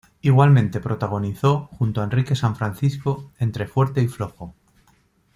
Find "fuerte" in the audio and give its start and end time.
3.67-4.01